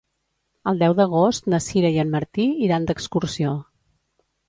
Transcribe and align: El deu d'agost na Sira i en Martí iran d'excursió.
El 0.71 0.81
deu 0.83 0.95
d'agost 0.99 1.51
na 1.55 1.61
Sira 1.67 1.93
i 1.99 2.01
en 2.07 2.11
Martí 2.17 2.49
iran 2.71 2.91
d'excursió. 2.91 3.57